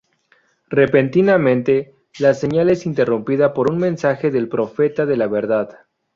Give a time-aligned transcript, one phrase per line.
[0.69, 5.77] Repentinamente, la señal es interrumpida por un mensaje del Profeta de la Verdad.